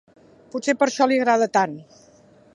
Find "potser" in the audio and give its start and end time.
0.55-0.75